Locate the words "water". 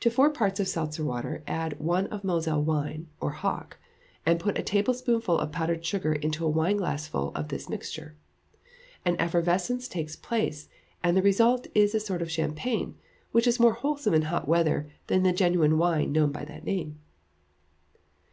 1.04-1.44